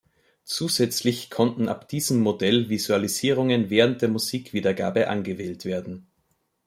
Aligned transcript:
Zusätzlich 0.45 1.29
konnten 1.29 1.69
ab 1.69 1.87
diesem 1.87 2.21
Modell 2.21 2.69
Visualisierungen 2.69 3.69
während 3.69 4.01
der 4.01 4.09
Musikwiedergabe 4.09 5.07
angewählt 5.07 5.63
werden. 5.63 6.07